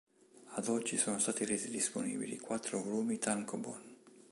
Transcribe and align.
Ad 0.55 0.67
oggi 0.67 0.97
sono 0.97 1.19
stati 1.19 1.45
resi 1.45 1.69
disponibili 1.69 2.39
quattro 2.39 2.81
volumi 2.81 3.17
tankōbon. 3.19 3.97